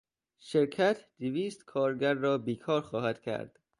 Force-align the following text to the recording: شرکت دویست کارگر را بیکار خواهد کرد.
شرکت 0.39 1.05
دویست 1.19 1.65
کارگر 1.65 2.13
را 2.13 2.37
بیکار 2.37 2.81
خواهد 2.81 3.21
کرد. 3.21 3.59